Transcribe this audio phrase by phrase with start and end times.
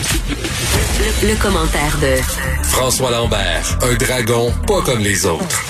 [0.00, 2.16] Le, le commentaire de
[2.64, 5.60] François Lambert, un dragon pas comme les autres.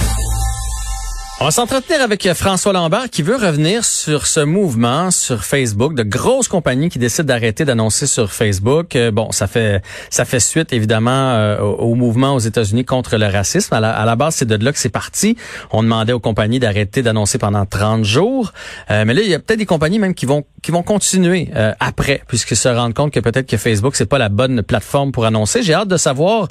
[1.43, 6.03] On va s'entretenir avec François Lambert qui veut revenir sur ce mouvement sur Facebook de
[6.03, 8.95] grosses compagnies qui décident d'arrêter d'annoncer sur Facebook.
[8.95, 13.25] Euh, bon, ça fait ça fait suite évidemment euh, au, mouvement aux États-Unis contre le
[13.25, 13.73] racisme.
[13.73, 15.39] À la, base, c'est de là que c'est parti.
[15.71, 18.53] On demandait aux compagnies d'arrêter d'annoncer pendant 30 jours.
[18.91, 21.49] Euh, mais là, il y a peut-être des compagnies même qui vont qui vont continuer
[21.81, 25.25] après puisqu'ils se rendent compte que peut-être que Facebook c'est pas la bonne plateforme pour
[25.25, 25.63] annoncer.
[25.63, 26.49] J'ai hâte de savoir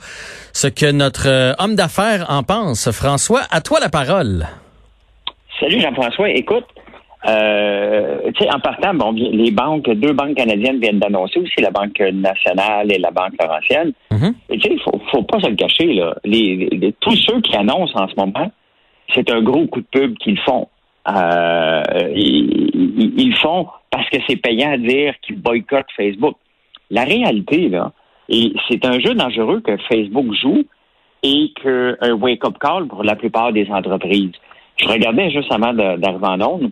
[0.54, 2.92] ce que notre homme d'affaires en pense.
[2.92, 4.48] François, à toi la parole.
[5.60, 6.30] Salut Jean-François.
[6.30, 6.66] Écoute,
[7.28, 11.72] euh, tu sais, en partant, bon, les banques, deux banques canadiennes viennent d'annoncer aussi, la
[11.72, 13.92] Banque nationale et la Banque Laurentienne.
[14.12, 14.34] Mm-hmm.
[14.52, 16.16] Tu sais, il faut, faut pas se le cacher, là.
[16.24, 18.52] Les, tous ceux qui annoncent en ce moment,
[19.14, 20.70] c'est un gros coup de pub qu'ils font.
[21.18, 21.84] Euh,
[22.16, 26.36] ils, ils, font parce que c'est payant à dire qu'ils boycottent Facebook.
[26.92, 27.92] La réalité, là,
[28.30, 30.64] et c'est un jeu dangereux que Facebook joue
[31.24, 34.32] et qu'un wake-up call pour la plupart des entreprises.
[34.78, 36.72] Je regardais juste avant d'arriver en onde.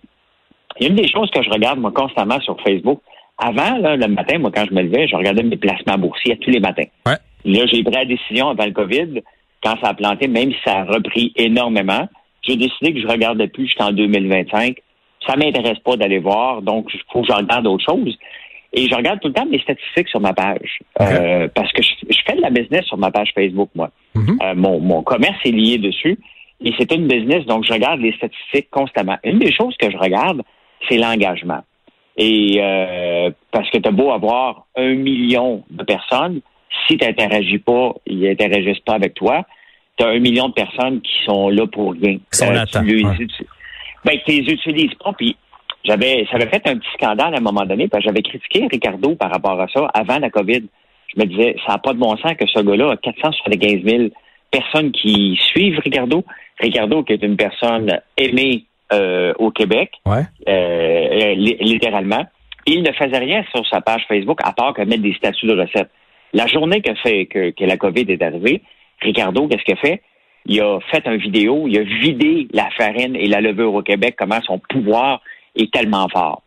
[0.80, 3.02] Il y a une des choses que je regarde, moi, constamment sur Facebook.
[3.38, 6.52] Avant, là, le matin, moi, quand je me levais, je regardais mes placements boursiers tous
[6.52, 6.86] les matins.
[7.06, 7.18] Ouais.
[7.46, 9.22] Là, j'ai pris la décision avant le COVID,
[9.64, 12.08] quand ça a planté, même si ça a repris énormément,
[12.48, 14.78] j'ai décidé que je ne regardais plus jusqu'en 2025.
[15.28, 18.18] Ça m'intéresse pas d'aller voir, donc il faut que je regarde autre chose.
[18.74, 20.80] Et je regarde tout le temps mes statistiques sur ma page.
[21.02, 23.90] Euh, parce que je, fais de la business sur ma page Facebook, moi.
[24.16, 24.44] Mm-hmm.
[24.44, 26.18] Euh, mon, mon commerce est lié dessus.
[26.64, 29.18] Et c'est une business, donc je regarde les statistiques constamment.
[29.24, 30.42] Une des choses que je regarde,
[30.90, 31.62] c'est l'engagement.
[32.18, 36.42] Et euh, parce que tu as beau avoir un million de personnes,
[36.88, 39.46] si tu n'interagis pas, ils n'interagissent pas avec toi,
[39.98, 42.18] tu as un million de personnes qui sont là pour rien.
[42.32, 43.46] Qui sont euh, tu
[44.06, 45.14] ben, tu les utilises pas.
[45.14, 45.36] Puis
[45.84, 48.68] j'avais, ça avait fait un petit scandale à un moment donné, parce que j'avais critiqué
[48.72, 50.64] Ricardo par rapport à ça avant la COVID.
[51.16, 54.04] Je me disais, ça n'a pas de bon sens que ce gars-là a 475 000
[54.52, 56.24] personnes qui suivent Ricardo.
[56.60, 60.24] Ricardo, qui est une personne aimée euh, au Québec, ouais.
[60.48, 62.26] euh, littéralement,
[62.66, 65.60] il ne faisait rien sur sa page Facebook à part que mettre des statuts de
[65.60, 65.90] recettes.
[66.34, 68.62] La journée que, fait, que, que la COVID est arrivée,
[69.02, 70.02] Ricardo, qu'est-ce qu'il a fait?
[70.46, 74.16] Il a fait une vidéo, il a vidé la farine et la levure au Québec,
[74.18, 75.22] comment son pouvoir
[75.56, 76.42] est tellement fort.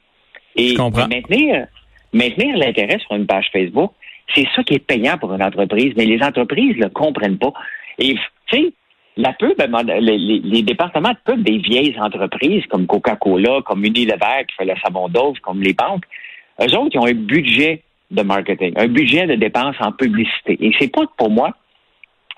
[0.57, 1.67] Et, maintenir,
[2.13, 3.93] maintenir l'intérêt sur une page Facebook,
[4.35, 7.53] c'est ça qui est payant pour une entreprise, mais les entreprises ne le comprennent pas.
[7.99, 8.15] Et,
[8.47, 8.73] tu sais,
[9.17, 9.55] la pub,
[10.01, 15.09] les, départements de pub des vieilles entreprises comme Coca-Cola, comme Unilever qui fait le savon
[15.09, 16.05] d'eau, comme les banques,
[16.61, 20.57] eux autres, ils ont un budget de marketing, un budget de dépenses en publicité.
[20.61, 21.53] Et c'est pas pour moi,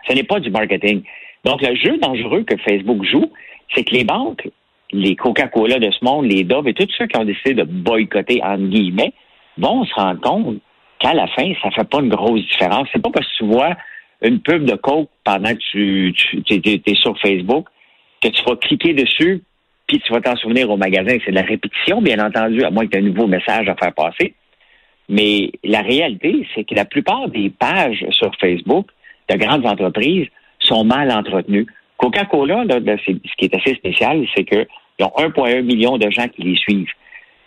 [0.09, 1.03] ce n'est pas du marketing.
[1.45, 3.31] Donc, le jeu dangereux que Facebook joue,
[3.75, 4.49] c'est que les banques,
[4.93, 8.43] les Coca-Cola de ce monde, les Dove et tous ceux qui ont décidé de boycotter,
[8.43, 9.13] entre guillemets,
[9.59, 10.59] vont se rendre compte
[11.01, 12.89] qu'à la fin, ça fait pas une grosse différence.
[12.93, 13.77] C'est pas parce que tu vois
[14.23, 16.15] une pub de Coke pendant que tu,
[16.49, 17.67] es, sur Facebook,
[18.21, 19.43] que tu vas cliquer dessus,
[19.89, 21.17] puis tu vas t'en souvenir au magasin.
[21.25, 23.75] C'est de la répétition, bien entendu, à moins que tu aies un nouveau message à
[23.75, 24.35] faire passer.
[25.09, 28.87] Mais la réalité, c'est que la plupart des pages sur Facebook
[29.29, 30.29] de grandes entreprises
[30.61, 31.67] sont mal entretenues.
[31.97, 34.67] Coca-Cola, ce qui est assez spécial, c'est qu'ils
[35.01, 36.91] ont 1,1 million de gens qui les suivent.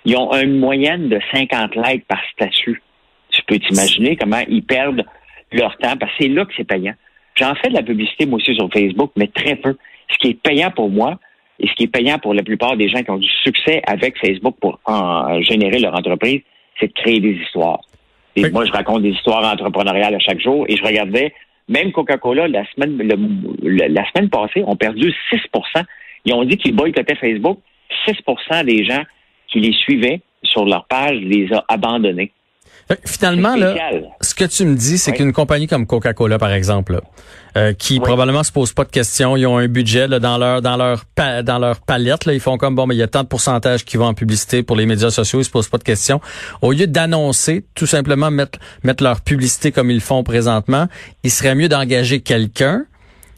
[0.06, 2.82] Ils ont une moyenne de 50 likes par statut.
[3.30, 5.04] Tu peux t'imaginer comment ils perdent
[5.52, 6.94] leur temps, parce que c'est là que c'est payant.
[7.36, 9.76] J'en fais de la publicité, moi aussi, sur Facebook, mais très peu.
[10.10, 11.20] Ce qui est payant pour moi,
[11.60, 14.18] et ce qui est payant pour la plupart des gens qui ont du succès avec
[14.20, 16.42] Facebook pour en générer leur entreprise,
[16.80, 17.82] c'est de créer des histoires.
[18.36, 21.34] Et moi, je raconte des histoires entrepreneuriales à chaque jour et je regardais,
[21.68, 22.98] même Coca-Cola, la semaine,
[23.64, 25.84] la semaine passée, ont perdu 6%
[26.26, 27.60] Ils ont dit qu'ils boycottaient Facebook.
[28.08, 29.04] 6% des gens
[29.48, 32.32] qui les suivaient sur leur page les a abandonnés.
[33.04, 33.74] Finalement, là,
[34.22, 37.02] ce que tu me dis, c'est qu'une compagnie comme Coca-Cola, par exemple,
[37.58, 40.62] euh, qui probablement se pose pas de questions, ils ont un budget là, dans leur
[40.62, 41.04] dans leur
[41.44, 43.86] dans leur palette, là, ils font comme bon, mais il y a tant de pourcentage
[43.86, 46.22] qui vont en publicité pour les médias sociaux, ils se posent pas de questions.
[46.62, 50.88] Au lieu d'annoncer, tout simplement mettre mettre leur publicité comme ils font présentement,
[51.24, 52.86] il serait mieux d'engager quelqu'un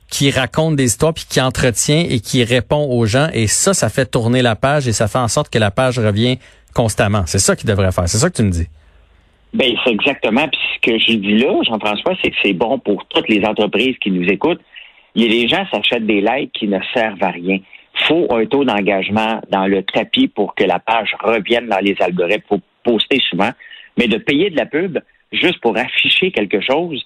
[0.10, 3.88] qui raconte des histoires puis qui entretient et qui répond aux gens et ça ça
[3.88, 6.38] fait tourner la page et ça fait en sorte que la page revient
[6.74, 7.24] constamment.
[7.28, 8.10] C'est ça qu'il devrait faire.
[8.10, 8.68] C'est ça que tu me dis.
[9.54, 10.48] Ben, c'est exactement.
[10.48, 13.98] Puis ce que je dis là, Jean-François, c'est que c'est bon pour toutes les entreprises
[14.00, 14.62] qui nous écoutent.
[15.16, 17.60] Il y a des gens qui s'achètent des likes qui ne servent à rien.
[18.08, 22.44] faut un taux d'engagement dans le tapis pour que la page revienne dans les algorithmes.
[22.48, 23.50] faut poster souvent.
[23.98, 25.00] Mais de payer de la pub
[25.32, 27.06] juste pour afficher quelque chose,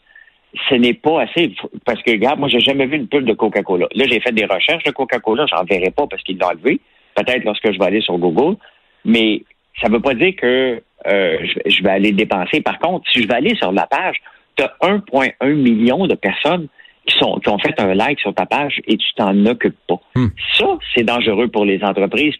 [0.69, 1.53] ce n'est pas assez.
[1.85, 3.87] Parce que, regarde, moi, j'ai jamais vu une pub de Coca-Cola.
[3.95, 5.45] Là, j'ai fait des recherches de Coca-Cola.
[5.47, 6.81] J'en verrai pas parce qu'ils l'ont enlevé.
[7.15, 8.57] Peut-être lorsque je vais aller sur Google.
[9.05, 9.43] Mais
[9.81, 12.61] ça ne veut pas dire que euh, je, vais aller dépenser.
[12.61, 14.17] Par contre, si je vais aller sur la page,
[14.55, 16.67] tu as 1,1 million de personnes
[17.07, 19.99] qui, sont, qui ont fait un like sur ta page et tu t'en occupes pas.
[20.15, 20.27] Hmm.
[20.57, 22.35] Ça, c'est dangereux pour les entreprises.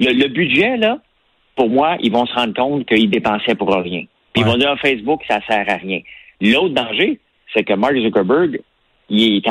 [0.00, 0.98] Le, budget, là,
[1.54, 4.04] pour moi, ils vont se rendre compte qu'ils dépensaient pour rien.
[4.32, 6.00] Puis ils vont dire à Facebook, ça sert à rien.
[6.40, 7.20] L'autre danger,
[7.54, 8.60] c'est que Mark Zuckerberg,
[9.08, 9.42] il,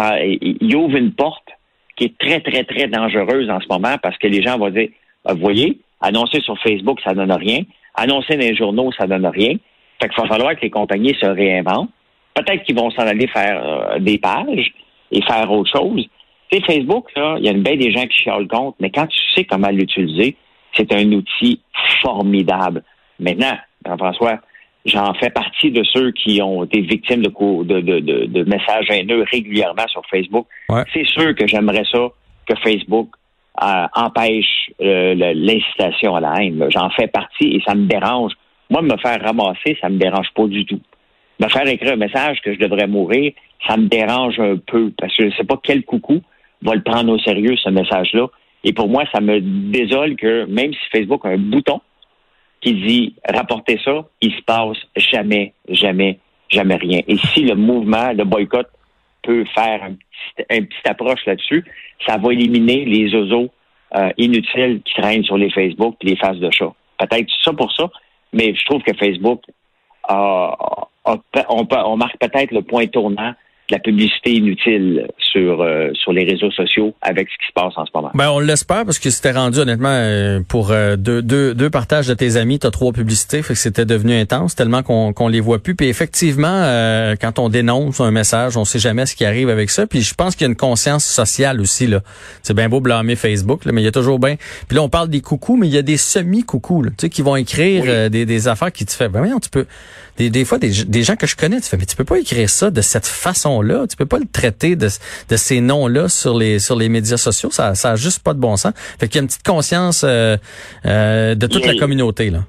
[0.62, 1.48] il, ouvre une porte
[1.96, 4.90] qui est très, très, très dangereuse en ce moment parce que les gens vont dire,
[5.26, 7.62] ah, vous voyez, annoncer sur Facebook, ça donne rien.
[7.96, 9.56] Annoncer dans les journaux, ça donne rien.
[10.02, 11.90] Fait qu'il va falloir que les compagnies se réinventent.
[12.34, 14.74] Peut-être qu'ils vont s'en aller faire euh, des pages
[15.12, 16.08] et faire autre chose.
[16.52, 18.90] Tu sais, Facebook, là, il y a une baie des gens qui chialent compte, mais
[18.90, 20.36] quand tu sais comment l'utiliser,
[20.76, 21.62] c'est un outil
[22.02, 22.84] formidable.
[23.20, 24.40] Maintenant, Jean-François,
[24.86, 27.30] j'en fais partie de ceux qui ont été victimes de,
[27.64, 30.48] de, de, de messages haineux régulièrement sur Facebook.
[30.94, 32.10] C'est sûr que j'aimerais ça
[32.48, 33.10] que Facebook
[33.62, 36.66] euh, empêche euh, l'incitation à la haine.
[36.70, 38.34] J'en fais partie et ça me dérange.
[38.70, 40.80] Moi, me faire ramasser, ça me dérange pas du tout.
[41.40, 43.34] Me faire écrire un message que je devrais mourir,
[43.68, 46.22] ça me dérange un peu parce que je ne sais pas quel coucou
[46.62, 48.28] va le prendre au sérieux, ce message-là.
[48.64, 51.82] Et pour moi, ça me désole que même si Facebook a un bouton
[52.62, 56.20] qui dit rapportez ça, il se passe jamais, jamais,
[56.50, 57.02] jamais rien.
[57.08, 58.68] Et si le mouvement de boycott
[59.24, 61.64] peut faire un petit, une petite approche là-dessus,
[62.06, 63.50] ça va éliminer les oiseaux
[63.96, 66.74] euh, inutiles qui traînent sur les Facebook et les faces de chat.
[66.98, 67.90] Peut-être ça pour ça,
[68.32, 69.42] mais je trouve que Facebook
[70.10, 73.34] on, on marque peut-être le point tournant
[73.74, 77.86] la publicité inutile sur euh, sur les réseaux sociaux avec ce qui se passe en
[77.88, 78.12] ce moment.
[78.14, 82.08] Ben on l'espère parce que c'était rendu honnêtement euh, pour euh, deux, deux, deux partages
[82.08, 85.28] de tes amis, tu as trois publicités, fait que c'était devenu intense tellement qu'on qu'on
[85.28, 85.74] les voit plus.
[85.74, 86.62] Puis effectivement,
[87.20, 89.88] quand on dénonce un message, on sait jamais ce qui arrive avec ça.
[89.88, 92.02] Puis je pense qu'il y a une conscience sociale aussi là.
[92.44, 94.36] C'est bien beau blâmer Facebook, là, mais il y a toujours bien.
[94.68, 97.10] Puis là on parle des coucous, mais il y a des semi coucous, tu sais,
[97.10, 99.10] qui vont écrire des, des affaires qui te fait.
[99.10, 99.66] Ben voyons, tu peux
[100.18, 102.20] des, des fois des, des gens que je connais, tu fais mais tu peux pas
[102.20, 103.08] écrire ça de cette
[103.64, 107.18] façon-là, tu peux pas le traiter de, de ces noms-là sur les sur les médias
[107.18, 108.74] sociaux, ça ça a juste pas de bon sens.
[109.00, 110.38] Fait qu'il y a une petite conscience euh,
[110.86, 112.40] euh, de toute la communauté là.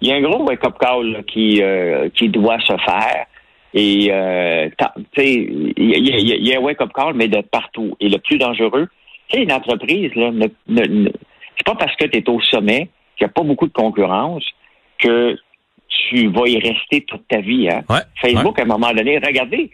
[0.00, 3.26] Il y a un gros wake-up call qui euh, qui doit se faire.
[3.74, 7.96] Et tu sais, il y, y, a un wake-up call, mais de partout.
[8.00, 8.88] Et le plus dangereux,
[9.30, 11.10] c'est une entreprise, là, ne, ne,
[11.56, 14.42] c'est pas parce que tu es au sommet, qu'il n'y a pas beaucoup de concurrence,
[14.98, 15.36] que
[15.88, 17.68] tu vas y rester toute ta vie.
[17.68, 17.82] Hein?
[18.20, 19.70] Facebook, à un moment donné, regardez,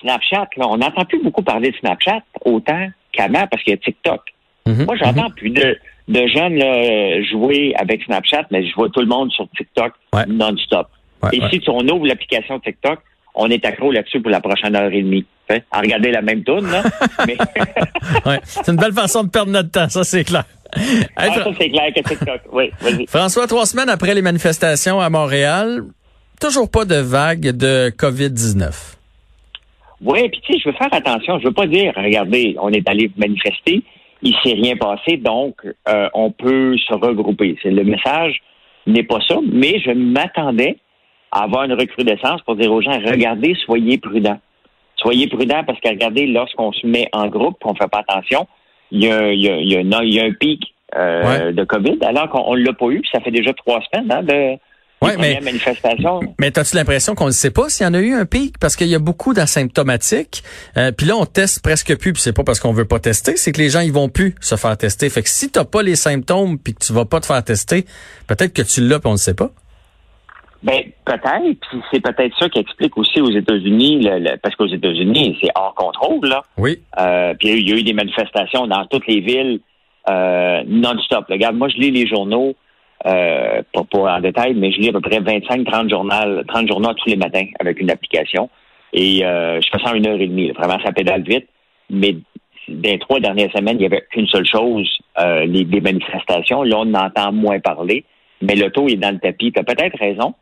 [0.00, 3.78] Snapchat, là, on n'entend plus beaucoup parler de Snapchat autant qu'avant parce qu'il y a
[3.78, 4.20] TikTok.
[4.66, 5.78] Mhm, Moi, j'entends plus de,
[6.08, 9.92] de jeunes là, jouer avec Snapchat, mais je vois tout le monde sur TikTok
[10.28, 10.88] non-stop.
[11.32, 13.00] et si on ouvre l'application TikTok,
[13.34, 15.26] on est accro là-dessus pour la prochaine heure et demie.
[15.50, 15.58] Hein?
[15.70, 16.82] À regarder la même tourne, là.
[17.26, 17.36] mais...
[18.44, 20.44] c'est une belle façon de perdre notre temps, ça c'est clair.
[21.16, 21.26] Ah,
[21.58, 22.40] c'est clair que TikTok.
[22.52, 22.70] Oui,
[23.08, 25.82] François, trois semaines après les manifestations à Montréal,
[26.40, 28.93] toujours pas de vague de COVID-19.
[30.00, 31.38] Oui, puis tu sais, je veux faire attention.
[31.38, 33.82] Je veux pas dire, regardez, on est allé manifester,
[34.22, 35.56] il s'est rien passé, donc
[35.88, 37.56] euh, on peut se regrouper.
[37.62, 38.40] C'est le message
[38.86, 40.76] n'est pas ça, mais je m'attendais
[41.30, 44.38] à avoir une recrudescence pour dire aux gens, regardez, soyez prudents.
[44.96, 48.46] Soyez prudents parce que regardez, lorsqu'on se met en groupe, qu'on fait pas attention,
[48.90, 52.28] il y a, il y a, il y a, un pic euh, de COVID, alors
[52.28, 54.58] qu'on ne l'a pas eu, ça fait déjà trois semaines hein, de
[55.04, 56.20] ouais, mais, manifestation.
[56.38, 58.58] Mais as-tu l'impression qu'on ne sait pas s'il y en a eu un pic?
[58.58, 60.42] Parce qu'il y a beaucoup d'asymptomatiques.
[60.76, 62.12] Euh, puis là, on teste presque plus.
[62.12, 64.34] Puis c'est pas parce qu'on veut pas tester, c'est que les gens ils vont plus
[64.40, 65.08] se faire tester.
[65.10, 67.84] Fait que si t'as pas les symptômes puis que tu vas pas te faire tester,
[68.26, 69.50] peut-être que tu l'as puis on ne sait pas.
[70.64, 74.08] Ben peut-être, puis c'est peut-être ça qui explique aussi aux États-Unis,
[74.42, 76.42] parce qu'aux États-Unis c'est hors contrôle là.
[76.56, 76.80] Oui.
[76.98, 79.60] Euh, puis il y a eu des manifestations dans toutes les villes
[80.08, 81.26] euh, non-stop.
[81.28, 82.54] Regarde, moi je lis les journaux,
[83.06, 87.10] euh, pas, en détail, mais je lis à peu près 25-30 journaux, 30 journaux tous
[87.10, 88.48] les matins avec une application.
[88.92, 90.50] Et euh, je fais ça en une heure et demie.
[90.52, 91.48] Vraiment, ça pédale vite.
[91.90, 92.12] Mais
[92.68, 96.62] dans les trois dernières semaines, il n'y avait qu'une seule chose, euh, les, des manifestations.
[96.62, 98.04] Là, on entend moins parler,
[98.40, 99.52] mais le taux est dans le tapis.
[99.52, 100.34] Tu as peut-être raison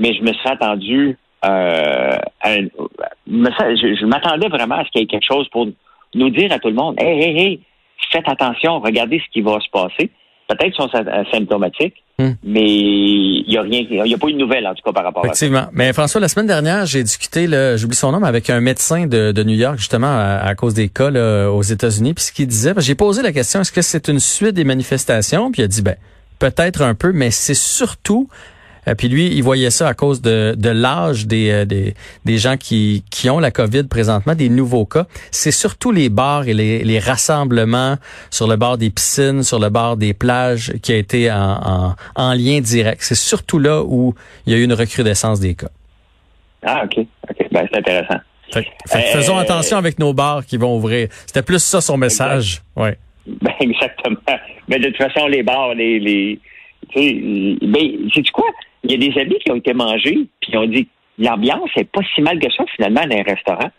[0.00, 5.26] mais je me serais attendu euh, je, m'attendais vraiment à ce qu'il y ait quelque
[5.26, 5.68] chose pour
[6.14, 7.60] nous dire à tout le monde Hey, hey, hey,
[8.10, 10.10] faites attention, regardez ce qui va se passer.
[10.50, 12.30] Peut-être qu'ils sont symptomatiques, hmm.
[12.42, 15.04] mais il n'y a rien, il n'y a pas une nouvelle en tout cas par
[15.04, 15.70] rapport à ça.
[15.72, 19.54] Mais François, la semaine dernière, j'ai discuté, j'oublie son nom, avec un médecin de, New
[19.54, 21.10] York, justement, à, cause des cas
[21.48, 22.14] aux États-Unis.
[22.14, 25.52] Puis ce qu'il disait, j'ai posé la question, est-ce que c'est une suite des manifestations?
[25.52, 25.94] Puis il a dit, ben,
[26.40, 28.28] peut-être un peu, mais c'est surtout
[28.96, 31.94] puis lui, il voyait ça à cause de, de l'âge des, euh, des,
[32.24, 35.06] des gens qui, qui ont la COVID présentement, des nouveaux cas.
[35.30, 37.96] C'est surtout les bars et les, les rassemblements
[38.30, 41.94] sur le bord des piscines, sur le bord des plages qui a été en, en,
[42.16, 43.02] en lien direct.
[43.02, 44.14] C'est surtout là où
[44.46, 45.68] il y a eu une recrudescence des cas.
[46.62, 46.98] Ah, OK.
[46.98, 47.46] OK.
[47.50, 48.20] Ben, c'est intéressant.
[48.52, 51.08] Fait, fait faisons euh, attention avec nos bars qui vont ouvrir.
[51.26, 52.62] C'était plus ça son message.
[52.76, 52.96] Ouais.
[53.26, 54.16] Ben, exactement.
[54.68, 56.40] Mais de toute façon, les bars, les, les
[56.90, 57.14] tu sais,
[57.62, 58.48] ben, sais-tu quoi?
[58.84, 62.00] Il y a des amis qui ont été mangés, puis ont dit l'ambiance est pas
[62.14, 63.70] si mal que ça, finalement, dans un restaurant.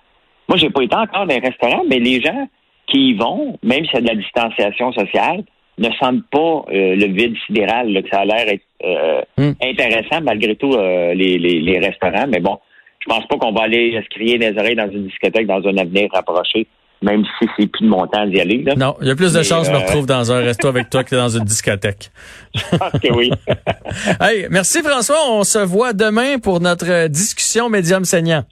[0.47, 2.47] Moi, j'ai pas été encore dans un restaurant, mais les gens
[2.87, 5.43] qui y vont, même s'il y a de la distanciation sociale,
[5.77, 8.45] ne sentent pas euh, le vide sidéral, là, que ça a l'air
[8.83, 9.51] euh, hmm.
[9.63, 12.27] intéressant malgré tout euh, les, les, les, restaurants.
[12.27, 12.59] Mais bon,
[12.99, 15.77] je pense pas qu'on va aller se crier des oreilles dans une discothèque dans un
[15.77, 16.67] avenir rapproché
[17.01, 18.63] même si c'est plus de mon temps d'y aller.
[18.63, 18.75] Là.
[18.75, 20.89] Non, il y a plus de chances que je me retrouve dans un resto avec
[20.89, 22.11] toi que dans une discothèque.
[22.73, 23.31] Ok, oui.
[24.21, 25.17] hey, merci François.
[25.29, 28.43] On se voit demain pour notre discussion médium saignant.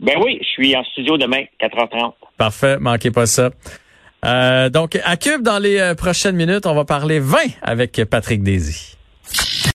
[0.00, 2.12] Ben oui, je suis en studio demain, 4h30.
[2.36, 3.50] Parfait, manquez pas ça.
[4.24, 8.96] Euh, donc, à Cube, dans les prochaines minutes, on va parler vin avec Patrick Daisy.